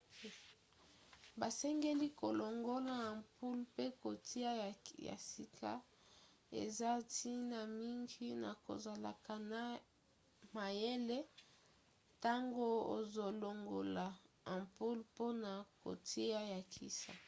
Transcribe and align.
basengeli 1.39 2.07
kolongola 2.21 2.93
ampoule 3.09 3.57
mpe 3.69 3.85
kotia 4.03 4.51
ya 5.07 5.15
sika. 5.31 5.71
eza 6.63 6.91
ntina 7.01 7.59
mingi 7.79 8.27
na 8.43 8.51
kozala 8.65 9.11
mayele 10.55 11.17
ntango 12.15 12.67
ozolongola 12.97 14.05
ampoule 14.53 15.01
mpona 15.09 15.51
kotia 15.83 16.39
ya 16.53 16.59
sika 16.75 17.13